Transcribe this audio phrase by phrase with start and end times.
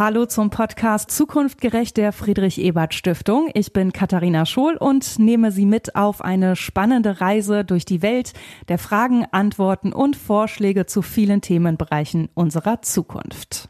[0.00, 3.50] Hallo zum Podcast Zukunftgerecht der Friedrich Ebert Stiftung.
[3.52, 8.32] Ich bin Katharina Schohl und nehme Sie mit auf eine spannende Reise durch die Welt
[8.68, 13.68] der Fragen, Antworten und Vorschläge zu vielen Themenbereichen unserer Zukunft.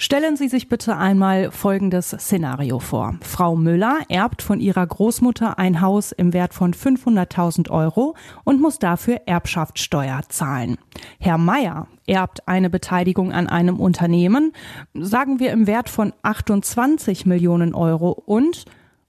[0.00, 3.16] Stellen Sie sich bitte einmal folgendes Szenario vor.
[3.20, 8.78] Frau Müller erbt von ihrer Großmutter ein Haus im Wert von 500.000 Euro und muss
[8.78, 10.78] dafür Erbschaftssteuer zahlen.
[11.18, 14.52] Herr Meier erbt eine Beteiligung an einem Unternehmen,
[14.94, 18.66] sagen wir im Wert von 28 Millionen Euro und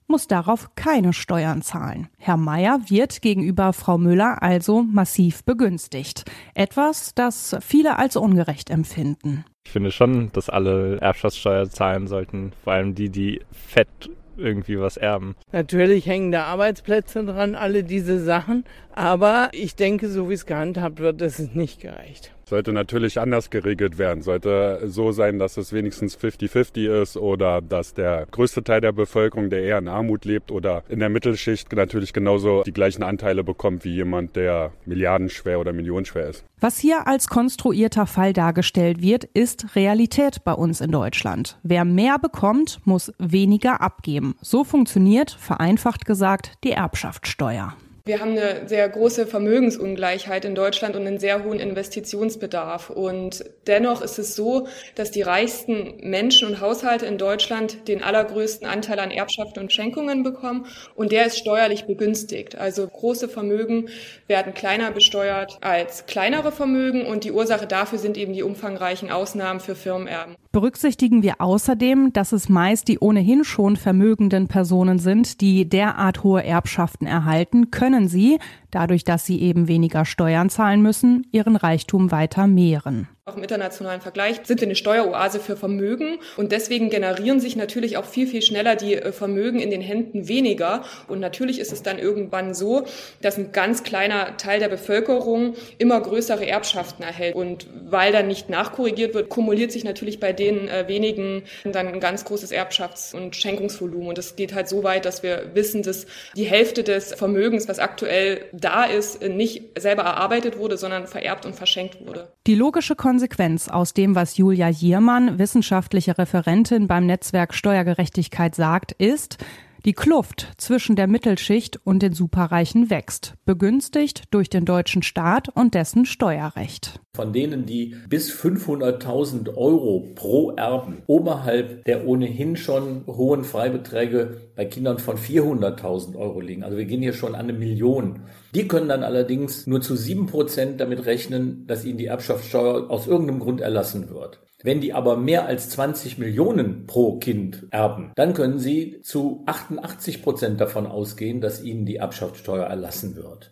[0.08, 2.08] muss darauf keine Steuern zahlen.
[2.18, 6.24] Herr Meier wird gegenüber Frau Müller also massiv begünstigt.
[6.54, 9.44] Etwas, das viele als ungerecht empfinden.
[9.66, 14.96] Ich finde schon, dass alle Erbschaftssteuer zahlen sollten, vor allem die, die fett irgendwie was
[14.96, 15.36] erben.
[15.52, 18.64] Natürlich hängen da Arbeitsplätze dran, alle diese Sachen,
[18.94, 23.48] aber ich denke, so wie es gehandhabt wird, ist es nicht gerecht sollte natürlich anders
[23.48, 24.22] geregelt werden.
[24.22, 29.48] Sollte so sein, dass es wenigstens 50-50 ist oder dass der größte Teil der Bevölkerung,
[29.48, 33.84] der eher in Armut lebt oder in der Mittelschicht, natürlich genauso die gleichen Anteile bekommt
[33.84, 36.44] wie jemand, der milliardenschwer oder millionenschwer ist.
[36.60, 41.58] Was hier als konstruierter Fall dargestellt wird, ist Realität bei uns in Deutschland.
[41.62, 44.34] Wer mehr bekommt, muss weniger abgeben.
[44.42, 47.74] So funktioniert, vereinfacht gesagt, die Erbschaftssteuer.
[48.04, 52.90] Wir haben eine sehr große Vermögensungleichheit in Deutschland und einen sehr hohen Investitionsbedarf.
[52.90, 58.66] Und dennoch ist es so, dass die reichsten Menschen und Haushalte in Deutschland den allergrößten
[58.66, 60.66] Anteil an Erbschaften und Schenkungen bekommen.
[60.94, 62.56] Und der ist steuerlich begünstigt.
[62.56, 63.88] Also große Vermögen
[64.26, 67.04] werden kleiner besteuert als kleinere Vermögen.
[67.04, 70.36] Und die Ursache dafür sind eben die umfangreichen Ausnahmen für Firmenerben.
[70.52, 76.42] Berücksichtigen wir außerdem, dass es meist die ohnehin schon vermögenden Personen sind, die derart hohe
[76.42, 78.40] Erbschaften erhalten, können sie,
[78.72, 83.06] dadurch, dass sie eben weniger Steuern zahlen müssen, ihren Reichtum weiter mehren.
[83.26, 87.98] Auch im internationalen Vergleich sind wir eine Steueroase für Vermögen und deswegen generieren sich natürlich
[87.98, 90.84] auch viel, viel schneller die äh, Vermögen in den Händen weniger.
[91.06, 92.86] Und natürlich ist es dann irgendwann so,
[93.20, 97.34] dass ein ganz kleiner Teil der Bevölkerung immer größere Erbschaften erhält.
[97.34, 102.00] Und weil dann nicht nachkorrigiert wird, kumuliert sich natürlich bei den äh, wenigen dann ein
[102.00, 104.08] ganz großes Erbschafts- und Schenkungsvolumen.
[104.08, 107.80] Und das geht halt so weit, dass wir wissen, dass die Hälfte des Vermögens, was
[107.80, 112.32] aktuell da ist, nicht selber erarbeitet wurde, sondern vererbt und verschenkt wurde.
[112.46, 119.38] Die logische Konsequenz aus dem, was Julia Jiermann, wissenschaftliche Referentin beim Netzwerk Steuergerechtigkeit sagt, ist,
[119.84, 125.74] die Kluft zwischen der Mittelschicht und den Superreichen wächst, begünstigt durch den deutschen Staat und
[125.74, 127.00] dessen Steuerrecht.
[127.16, 134.64] Von denen, die bis 500.000 Euro pro Erben oberhalb der ohnehin schon hohen Freibeträge bei
[134.64, 138.20] Kindern von 400.000 Euro liegen, also wir gehen hier schon an eine Million,
[138.54, 143.08] die können dann allerdings nur zu sieben Prozent damit rechnen, dass ihnen die Erbschaftssteuer aus
[143.08, 144.40] irgendeinem Grund erlassen wird.
[144.62, 150.22] Wenn die aber mehr als 20 Millionen pro Kind erben, dann können sie zu 88
[150.22, 153.50] Prozent davon ausgehen, dass ihnen die Erbschaftssteuer erlassen wird.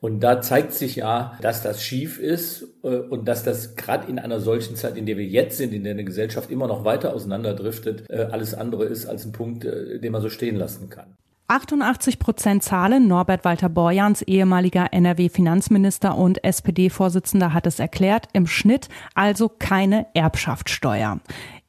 [0.00, 4.18] Und da zeigt sich ja, dass das schief ist äh, und dass das gerade in
[4.18, 7.14] einer solchen Zeit, in der wir jetzt sind, in der eine Gesellschaft immer noch weiter
[7.14, 11.16] auseinanderdriftet, äh, alles andere ist als ein Punkt, äh, den man so stehen lassen kann.
[11.48, 13.08] 88 Prozent zahlen.
[13.08, 18.28] Norbert Walter Borjans, ehemaliger NRW-Finanzminister und SPD-Vorsitzender, hat es erklärt.
[18.32, 21.18] Im Schnitt also keine Erbschaftssteuer.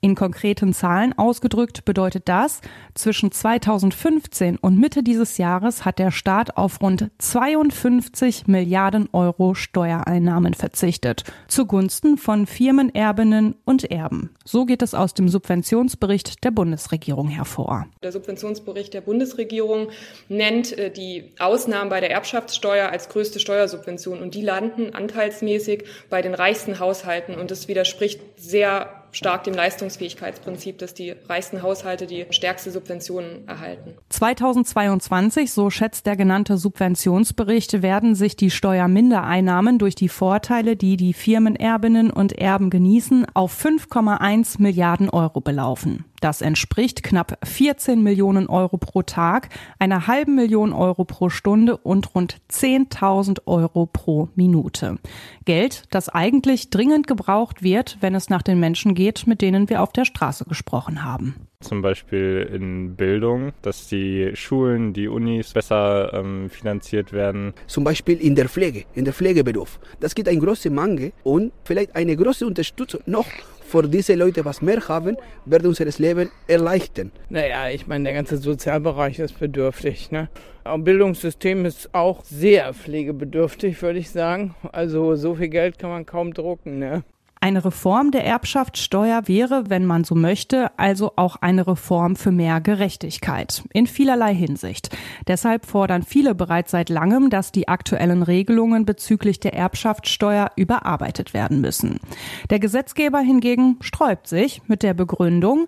[0.03, 2.61] In konkreten Zahlen ausgedrückt bedeutet das,
[2.95, 10.55] zwischen 2015 und Mitte dieses Jahres hat der Staat auf rund 52 Milliarden Euro Steuereinnahmen
[10.55, 14.31] verzichtet, zugunsten von Firmenerbinnen und Erben.
[14.43, 17.85] So geht es aus dem Subventionsbericht der Bundesregierung hervor.
[18.01, 19.89] Der Subventionsbericht der Bundesregierung
[20.29, 26.23] nennt äh, die Ausnahmen bei der Erbschaftssteuer als größte Steuersubvention und die landen anteilsmäßig bei
[26.23, 32.25] den reichsten Haushalten und das widerspricht sehr stark dem Leistungsfähigkeitsprinzip, dass die reichsten Haushalte die
[32.29, 33.93] stärkste Subventionen erhalten.
[34.09, 41.13] 2022, so schätzt der genannte Subventionsbericht, werden sich die Steuermindereinnahmen durch die Vorteile, die die
[41.13, 46.05] Firmenerbinnen und Erben genießen, auf 5,1 Milliarden Euro belaufen.
[46.21, 52.13] Das entspricht knapp 14 Millionen Euro pro Tag, einer halben Million Euro pro Stunde und
[52.13, 54.99] rund 10.000 Euro pro Minute.
[55.45, 59.81] Geld, das eigentlich dringend gebraucht wird, wenn es nach den Menschen geht, mit denen wir
[59.81, 61.47] auf der Straße gesprochen haben.
[61.61, 67.53] Zum Beispiel in Bildung, dass die Schulen, die Unis besser ähm, finanziert werden.
[67.65, 69.79] Zum Beispiel in der Pflege, in der Pflegeberuf.
[69.99, 73.25] Das gibt eine große Mangel und vielleicht eine große Unterstützung noch
[73.71, 75.15] für diese Leute, was mehr haben,
[75.45, 77.11] wird unser Leben erleichtern.
[77.29, 80.11] Naja, ich meine, der ganze Sozialbereich ist bedürftig.
[80.11, 80.29] Ne?
[80.65, 84.55] Am Bildungssystem ist auch sehr pflegebedürftig, würde ich sagen.
[84.73, 86.79] Also so viel Geld kann man kaum drucken.
[86.79, 87.03] Ne?
[87.43, 92.61] Eine Reform der Erbschaftssteuer wäre, wenn man so möchte, also auch eine Reform für mehr
[92.61, 93.63] Gerechtigkeit.
[93.73, 94.95] In vielerlei Hinsicht.
[95.25, 101.61] Deshalb fordern viele bereits seit langem, dass die aktuellen Regelungen bezüglich der Erbschaftssteuer überarbeitet werden
[101.61, 101.99] müssen.
[102.51, 105.65] Der Gesetzgeber hingegen sträubt sich mit der Begründung,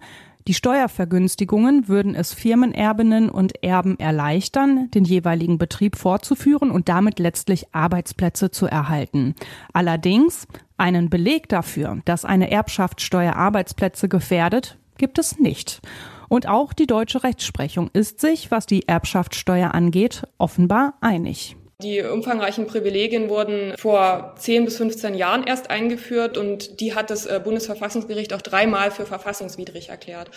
[0.48, 7.74] die Steuervergünstigungen würden es Firmenerbinnen und Erben erleichtern, den jeweiligen Betrieb fortzuführen und damit letztlich
[7.74, 9.36] Arbeitsplätze zu erhalten.
[9.72, 10.48] Allerdings
[10.78, 15.82] einen Beleg dafür, dass eine Erbschaftssteuer Arbeitsplätze gefährdet, gibt es nicht.
[16.28, 21.56] Und auch die deutsche Rechtsprechung ist sich, was die Erbschaftssteuer angeht, offenbar einig.
[21.82, 27.26] Die umfangreichen Privilegien wurden vor 10 bis 15 Jahren erst eingeführt und die hat das
[27.26, 30.30] äh, Bundesverfassungsgericht auch dreimal für verfassungswidrig erklärt.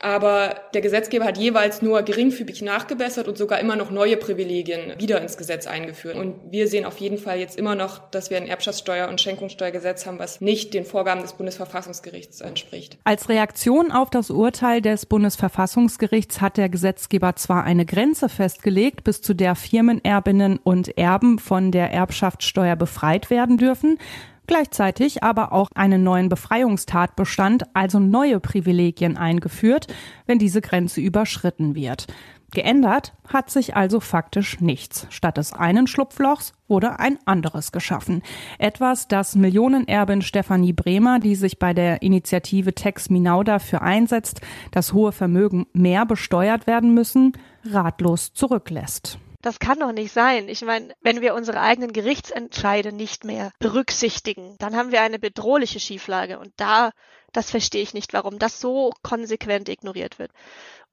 [0.00, 5.20] Aber der Gesetzgeber hat jeweils nur geringfügig nachgebessert und sogar immer noch neue Privilegien wieder
[5.20, 6.16] ins Gesetz eingeführt.
[6.16, 10.06] Und wir sehen auf jeden Fall jetzt immer noch, dass wir ein Erbschaftssteuer- und Schenkungssteuergesetz
[10.06, 12.98] haben, was nicht den Vorgaben des Bundesverfassungsgerichts entspricht.
[13.04, 19.20] Als Reaktion auf das Urteil des Bundesverfassungsgerichts hat der Gesetzgeber zwar eine Grenze festgelegt, bis
[19.22, 23.98] zu der Firmenerbinnen und Erben von der Erbschaftssteuer befreit werden dürfen,
[24.46, 29.86] gleichzeitig aber auch einen neuen Befreiungstatbestand, also neue Privilegien eingeführt,
[30.26, 32.06] wenn diese Grenze überschritten wird.
[32.52, 35.06] Geändert hat sich also faktisch nichts.
[35.10, 38.22] Statt des einen Schlupflochs wurde ein anderes geschaffen.
[38.58, 44.40] Etwas, das Millionenerbin Stefanie Bremer, die sich bei der Initiative Tex Minau dafür einsetzt,
[44.72, 47.34] dass hohe Vermögen mehr besteuert werden müssen,
[47.64, 49.18] ratlos zurücklässt.
[49.42, 50.48] Das kann doch nicht sein.
[50.48, 55.80] Ich meine, wenn wir unsere eigenen Gerichtsentscheide nicht mehr berücksichtigen, dann haben wir eine bedrohliche
[55.80, 56.38] Schieflage.
[56.38, 56.90] Und da,
[57.32, 60.32] das verstehe ich nicht, warum das so konsequent ignoriert wird.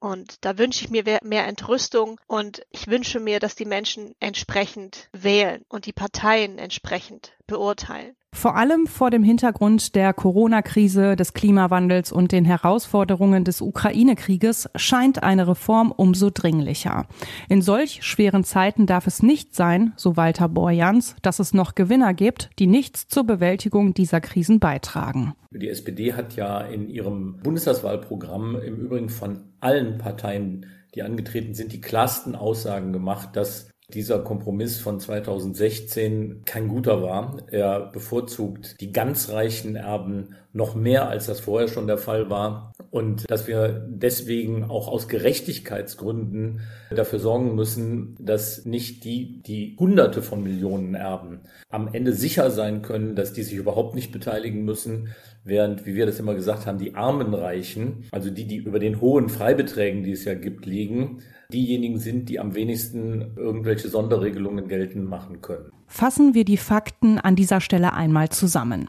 [0.00, 5.08] Und da wünsche ich mir mehr Entrüstung und ich wünsche mir, dass die Menschen entsprechend
[5.12, 8.14] wählen und die Parteien entsprechend beurteilen.
[8.32, 15.22] Vor allem vor dem Hintergrund der Corona-Krise, des Klimawandels und den Herausforderungen des Ukraine-Krieges scheint
[15.22, 17.06] eine Reform umso dringlicher.
[17.48, 22.14] In solch schweren Zeiten darf es nicht sein, so Walter Borjans, dass es noch Gewinner
[22.14, 25.34] gibt, die nichts zur Bewältigung dieser Krisen beitragen.
[25.50, 31.72] Die SPD hat ja in ihrem Bundestagswahlprogramm im Übrigen von allen Parteien, die angetreten sind,
[31.72, 37.38] die klarsten Aussagen gemacht, dass dieser Kompromiss von 2016 kein guter war.
[37.50, 42.72] Er bevorzugt die ganz reichen Erben noch mehr, als das vorher schon der Fall war.
[42.90, 46.60] Und dass wir deswegen auch aus Gerechtigkeitsgründen
[46.90, 51.40] dafür sorgen müssen, dass nicht die, die Hunderte von Millionen Erben
[51.70, 55.08] am Ende sicher sein können, dass die sich überhaupt nicht beteiligen müssen,
[55.48, 59.00] während, wie wir das immer gesagt haben, die armen Reichen, also die, die über den
[59.00, 61.22] hohen Freibeträgen, die es ja gibt, liegen,
[61.52, 65.72] diejenigen sind, die am wenigsten irgendwelche Sonderregelungen geltend machen können.
[65.86, 68.88] Fassen wir die Fakten an dieser Stelle einmal zusammen.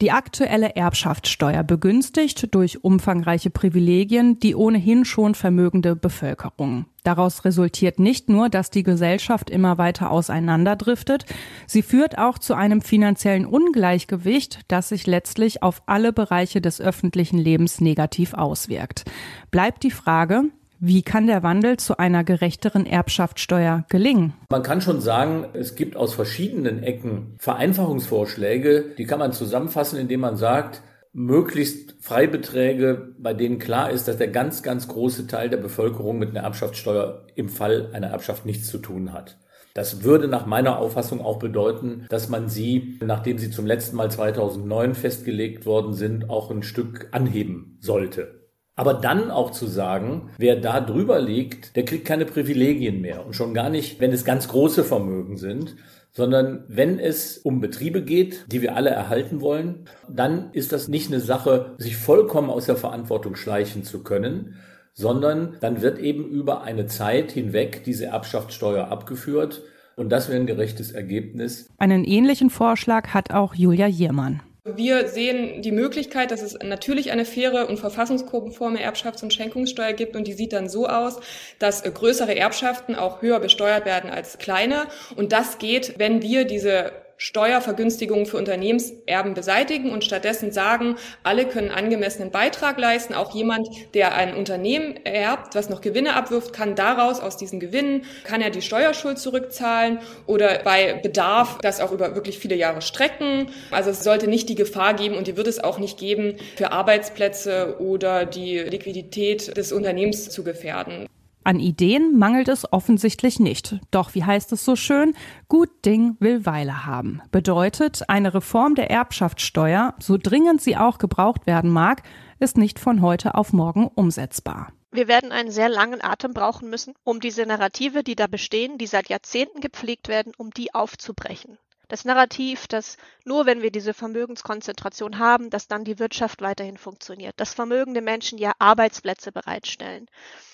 [0.00, 6.86] Die aktuelle Erbschaftssteuer begünstigt durch umfangreiche Privilegien die ohnehin schon vermögende Bevölkerung.
[7.04, 11.24] Daraus resultiert nicht nur, dass die Gesellschaft immer weiter auseinanderdriftet,
[11.66, 17.38] sie führt auch zu einem finanziellen Ungleichgewicht, das sich letztlich auf alle Bereiche des öffentlichen
[17.38, 19.04] Lebens negativ auswirkt.
[19.50, 20.44] Bleibt die Frage,
[20.80, 24.34] wie kann der Wandel zu einer gerechteren Erbschaftssteuer gelingen?
[24.48, 30.20] Man kann schon sagen, es gibt aus verschiedenen Ecken Vereinfachungsvorschläge, die kann man zusammenfassen, indem
[30.20, 35.56] man sagt, möglichst Freibeträge, bei denen klar ist, dass der ganz, ganz große Teil der
[35.56, 39.38] Bevölkerung mit einer Erbschaftssteuer im Fall einer Erbschaft nichts zu tun hat.
[39.74, 44.10] Das würde nach meiner Auffassung auch bedeuten, dass man sie, nachdem sie zum letzten Mal
[44.10, 48.37] 2009 festgelegt worden sind, auch ein Stück anheben sollte.
[48.78, 53.26] Aber dann auch zu sagen, wer da drüber liegt, der kriegt keine Privilegien mehr.
[53.26, 55.74] Und schon gar nicht, wenn es ganz große Vermögen sind,
[56.12, 61.10] sondern wenn es um Betriebe geht, die wir alle erhalten wollen, dann ist das nicht
[61.10, 64.54] eine Sache, sich vollkommen aus der Verantwortung schleichen zu können,
[64.94, 69.60] sondern dann wird eben über eine Zeit hinweg diese Erbschaftssteuer abgeführt.
[69.96, 71.68] Und das wäre ein gerechtes Ergebnis.
[71.78, 74.40] Einen ähnlichen Vorschlag hat auch Julia Jiermann.
[74.76, 80.16] Wir sehen die Möglichkeit, dass es natürlich eine faire und verfassungskonforme Erbschafts- und Schenkungssteuer gibt.
[80.16, 81.20] Und die sieht dann so aus,
[81.58, 84.86] dass größere Erbschaften auch höher besteuert werden als kleine.
[85.16, 91.70] Und das geht, wenn wir diese Steuervergünstigungen für Unternehmenserben beseitigen und stattdessen sagen, alle können
[91.70, 93.12] angemessenen Beitrag leisten.
[93.12, 98.04] Auch jemand, der ein Unternehmen erbt, was noch Gewinne abwirft, kann daraus, aus diesen Gewinnen,
[98.22, 103.48] kann er die Steuerschuld zurückzahlen oder bei Bedarf das auch über wirklich viele Jahre strecken.
[103.72, 106.70] Also es sollte nicht die Gefahr geben und die wird es auch nicht geben, für
[106.70, 111.08] Arbeitsplätze oder die Liquidität des Unternehmens zu gefährden.
[111.48, 113.80] An Ideen mangelt es offensichtlich nicht.
[113.90, 115.16] Doch wie heißt es so schön?
[115.48, 117.22] Gut Ding will Weile haben.
[117.30, 122.02] Bedeutet, eine Reform der Erbschaftssteuer, so dringend sie auch gebraucht werden mag,
[122.38, 124.74] ist nicht von heute auf morgen umsetzbar.
[124.90, 128.86] Wir werden einen sehr langen Atem brauchen müssen, um diese Narrative, die da bestehen, die
[128.86, 131.56] seit Jahrzehnten gepflegt werden, um die aufzubrechen.
[131.88, 137.40] Das Narrativ, dass nur wenn wir diese Vermögenskonzentration haben, dass dann die Wirtschaft weiterhin funktioniert,
[137.40, 140.04] dass vermögende Menschen ja Arbeitsplätze bereitstellen,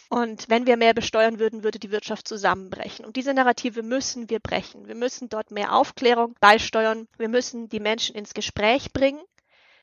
[0.08, 3.04] und wenn wir mehr besteuern würden, würde die Wirtschaft zusammenbrechen.
[3.04, 4.86] Und diese Narrative müssen wir brechen.
[4.86, 7.08] Wir müssen dort mehr Aufklärung beisteuern.
[7.18, 9.20] Wir müssen die Menschen ins Gespräch bringen.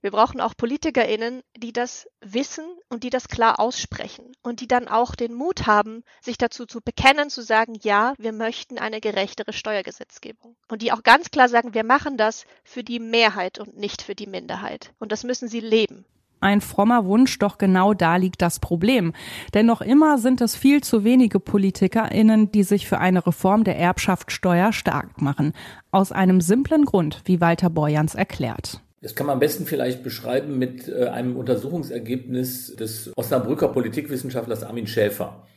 [0.02, 4.88] Wir brauchen auch PolitikerInnen, die das wissen und die das klar aussprechen und die dann
[4.88, 9.54] auch den Mut haben, sich dazu zu bekennen, zu sagen, ja, wir möchten eine gerechtere
[9.54, 10.56] Steuergesetzgebung.
[10.70, 14.16] Und die auch ganz klar sagen, wir machen das für die Mehrheit und nicht für
[14.16, 14.92] die Minderheit.
[14.98, 16.04] Und das müssen sie leben
[16.42, 19.14] ein frommer Wunsch, doch genau da liegt das Problem.
[19.54, 23.78] Denn noch immer sind es viel zu wenige PolitikerInnen, die sich für eine Reform der
[23.78, 25.54] Erbschaftssteuer stark machen.
[25.92, 28.82] Aus einem simplen Grund, wie Walter Borjans erklärt.
[29.02, 34.86] Das kann man am besten vielleicht beschreiben mit äh, einem Untersuchungsergebnis des Osnabrücker Politikwissenschaftlers Armin
[34.86, 35.48] Schäfer,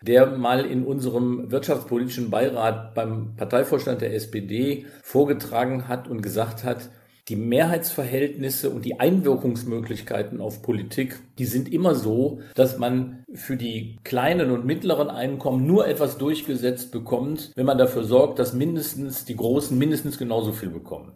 [0.00, 6.88] der mal in unserem wirtschaftspolitischen Beirat beim Parteivorstand der SPD vorgetragen hat und gesagt hat,
[7.28, 13.98] die Mehrheitsverhältnisse und die Einwirkungsmöglichkeiten auf Politik, die sind immer so, dass man für die
[14.04, 19.36] kleinen und mittleren Einkommen nur etwas durchgesetzt bekommt, wenn man dafür sorgt, dass mindestens die
[19.36, 21.12] Großen mindestens genauso viel bekommen.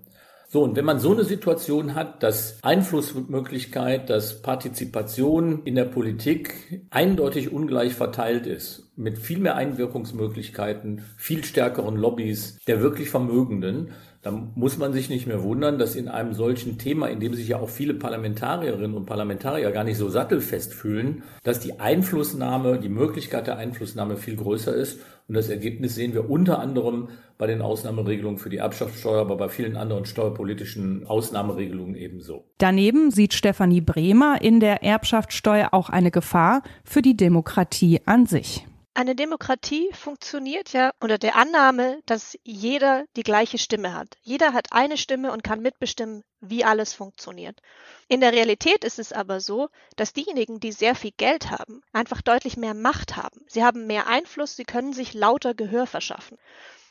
[0.51, 6.87] So, und wenn man so eine Situation hat, dass Einflussmöglichkeit, dass Partizipation in der Politik
[6.89, 14.51] eindeutig ungleich verteilt ist, mit viel mehr Einwirkungsmöglichkeiten, viel stärkeren Lobbys der wirklich Vermögenden, dann
[14.57, 17.59] muss man sich nicht mehr wundern, dass in einem solchen Thema, in dem sich ja
[17.59, 23.47] auch viele Parlamentarierinnen und Parlamentarier gar nicht so sattelfest fühlen, dass die Einflussnahme, die Möglichkeit
[23.47, 24.99] der Einflussnahme viel größer ist.
[25.29, 29.49] Und das Ergebnis sehen wir unter anderem bei den Ausnahmeregelungen für die Erbschaftssteuer, aber bei
[29.49, 32.45] vielen anderen steuerpolitischen Ausnahmeregelungen ebenso.
[32.59, 38.68] Daneben sieht Stefanie Bremer in der Erbschaftssteuer auch eine Gefahr für die Demokratie an sich.
[38.99, 44.17] Eine Demokratie funktioniert ja unter der Annahme, dass jeder die gleiche Stimme hat.
[44.23, 47.61] Jeder hat eine Stimme und kann mitbestimmen, wie alles funktioniert.
[48.09, 52.23] In der Realität ist es aber so, dass diejenigen, die sehr viel Geld haben, einfach
[52.23, 53.41] deutlich mehr Macht haben.
[53.47, 56.37] Sie haben mehr Einfluss, sie können sich lauter Gehör verschaffen.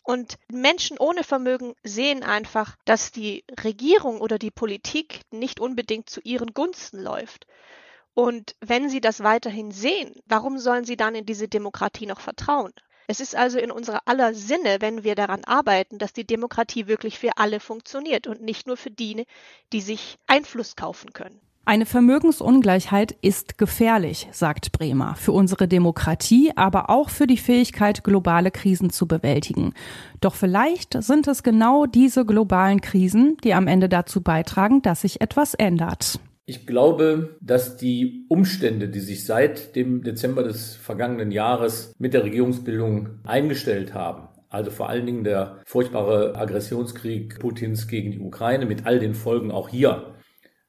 [0.01, 6.21] Und Menschen ohne Vermögen sehen einfach, dass die Regierung oder die Politik nicht unbedingt zu
[6.21, 7.47] ihren Gunsten läuft.
[8.17, 12.71] Und wenn sie das weiterhin sehen, warum sollen sie dann in diese Demokratie noch vertrauen?
[13.05, 17.19] Es ist also in unserer aller Sinne, wenn wir daran arbeiten, dass die Demokratie wirklich
[17.19, 19.27] für alle funktioniert und nicht nur für die,
[19.71, 21.39] die sich Einfluss kaufen können.
[21.65, 28.49] Eine Vermögensungleichheit ist gefährlich, sagt Bremer, für unsere Demokratie, aber auch für die Fähigkeit, globale
[28.49, 29.75] Krisen zu bewältigen.
[30.21, 35.21] Doch vielleicht sind es genau diese globalen Krisen, die am Ende dazu beitragen, dass sich
[35.21, 36.19] etwas ändert.
[36.49, 42.23] Ich glaube, dass die Umstände, die sich seit dem Dezember des vergangenen Jahres mit der
[42.23, 48.85] Regierungsbildung eingestellt haben, also vor allen Dingen der furchtbare Aggressionskrieg Putins gegen die Ukraine mit
[48.85, 50.15] all den Folgen auch hier,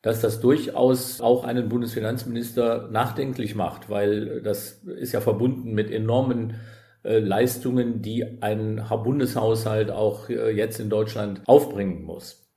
[0.02, 6.56] dass das durchaus auch einen Bundesfinanzminister nachdenklich macht, weil das ist ja verbunden mit enormen
[7.04, 12.47] äh, Leistungen, die ein Bundeshaushalt auch äh, jetzt in Deutschland aufbringen muss.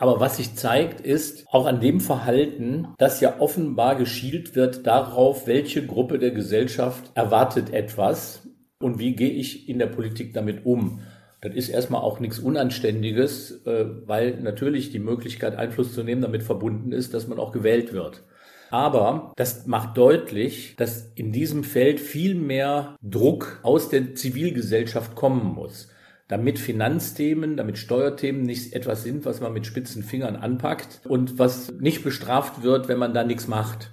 [0.00, 5.48] Aber was sich zeigt, ist auch an dem Verhalten, dass ja offenbar geschielt wird darauf,
[5.48, 8.46] welche Gruppe der Gesellschaft erwartet etwas
[8.80, 11.00] und wie gehe ich in der Politik damit um.
[11.40, 16.44] Das ist erstmal auch nichts Unanständiges, äh, weil natürlich die Möglichkeit, Einfluss zu nehmen, damit
[16.44, 18.22] verbunden ist, dass man auch gewählt wird.
[18.70, 25.54] Aber das macht deutlich, dass in diesem Feld viel mehr Druck aus der Zivilgesellschaft kommen
[25.54, 25.88] muss
[26.28, 31.72] damit Finanzthemen, damit Steuerthemen nicht etwas sind, was man mit spitzen Fingern anpackt und was
[31.80, 33.92] nicht bestraft wird, wenn man da nichts macht.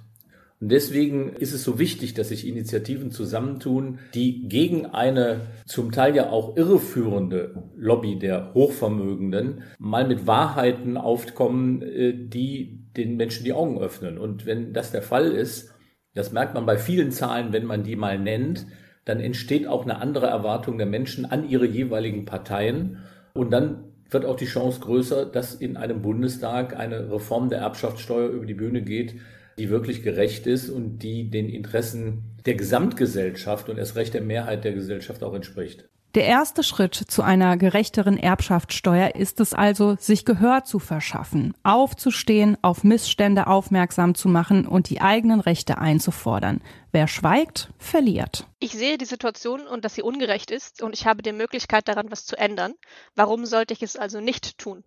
[0.60, 6.16] Und deswegen ist es so wichtig, dass sich Initiativen zusammentun, die gegen eine zum Teil
[6.16, 13.52] ja auch irreführende Lobby der Hochvermögenden mal mit Wahrheiten aufkommen, äh, die den Menschen die
[13.52, 14.16] Augen öffnen.
[14.16, 15.74] Und wenn das der Fall ist,
[16.14, 18.66] das merkt man bei vielen Zahlen, wenn man die mal nennt,
[19.06, 22.98] dann entsteht auch eine andere Erwartung der Menschen an ihre jeweiligen Parteien.
[23.32, 28.28] Und dann wird auch die Chance größer, dass in einem Bundestag eine Reform der Erbschaftssteuer
[28.28, 29.14] über die Bühne geht,
[29.58, 34.64] die wirklich gerecht ist und die den Interessen der Gesamtgesellschaft und erst recht der Mehrheit
[34.64, 35.88] der Gesellschaft auch entspricht.
[36.16, 42.56] Der erste Schritt zu einer gerechteren Erbschaftssteuer ist es also, sich Gehör zu verschaffen, aufzustehen,
[42.62, 46.62] auf Missstände aufmerksam zu machen und die eigenen Rechte einzufordern.
[46.90, 48.46] Wer schweigt, verliert.
[48.60, 52.10] Ich sehe die Situation und dass sie ungerecht ist und ich habe die Möglichkeit daran,
[52.10, 52.72] was zu ändern.
[53.14, 54.84] Warum sollte ich es also nicht tun?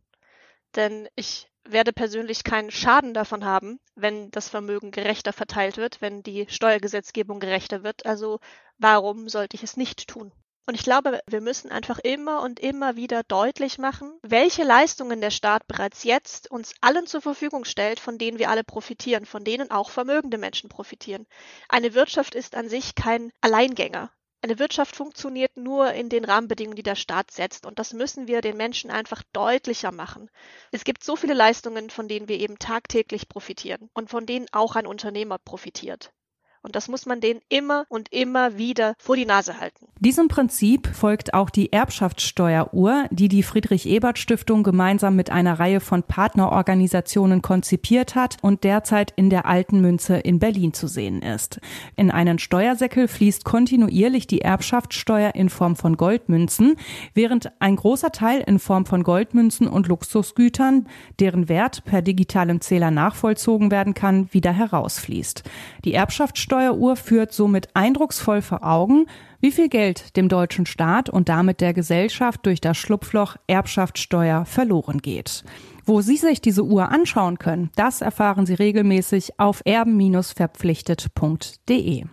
[0.76, 6.24] Denn ich werde persönlich keinen Schaden davon haben, wenn das Vermögen gerechter verteilt wird, wenn
[6.24, 8.08] die Steuergesetzgebung gerechter wird.
[8.08, 8.40] Also
[8.80, 10.32] warum sollte ich es nicht tun?
[10.70, 15.32] Und ich glaube, wir müssen einfach immer und immer wieder deutlich machen, welche Leistungen der
[15.32, 19.72] Staat bereits jetzt uns allen zur Verfügung stellt, von denen wir alle profitieren, von denen
[19.72, 21.26] auch vermögende Menschen profitieren.
[21.70, 24.12] Eine Wirtschaft ist an sich kein Alleingänger.
[24.44, 27.66] Eine Wirtschaft funktioniert nur in den Rahmenbedingungen, die der Staat setzt.
[27.66, 30.30] Und das müssen wir den Menschen einfach deutlicher machen.
[30.72, 34.76] Es gibt so viele Leistungen, von denen wir eben tagtäglich profitieren und von denen auch
[34.76, 36.14] ein Unternehmer profitiert.
[36.62, 39.88] Und das muss man denen immer und immer wieder vor die Nase halten.
[40.00, 47.42] Diesem Prinzip folgt auch die Erbschaftssteueruhr, die die Friedrich-Ebert-Stiftung gemeinsam mit einer Reihe von Partnerorganisationen
[47.42, 51.62] konzipiert hat und derzeit in der Alten Münze in Berlin zu sehen ist.
[51.96, 56.76] In einen Steuersäckel fließt kontinuierlich die Erbschaftssteuer in Form von Goldmünzen,
[57.14, 60.88] während ein großer Teil in Form von Goldmünzen und Luxusgütern,
[61.20, 65.44] deren Wert per digitalem Zähler nachvollzogen werden kann, wieder herausfließt.
[65.86, 69.06] Die Erbschaftssteuer Steueruhr führt somit eindrucksvoll vor Augen,
[69.40, 74.98] wie viel Geld dem deutschen Staat und damit der Gesellschaft durch das Schlupfloch Erbschaftssteuer verloren
[74.98, 75.44] geht.
[75.86, 82.06] Wo Sie sich diese Uhr anschauen können, das erfahren Sie regelmäßig auf erben-verpflichtet.de.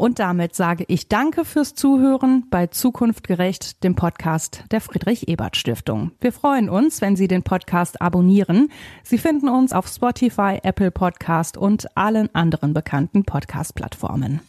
[0.00, 5.58] Und damit sage ich Danke fürs Zuhören bei Zukunft gerecht, dem Podcast der Friedrich Ebert
[5.58, 6.12] Stiftung.
[6.22, 8.70] Wir freuen uns, wenn Sie den Podcast abonnieren.
[9.02, 14.40] Sie finden uns auf Spotify, Apple Podcast und allen anderen bekannten Podcast-Plattformen.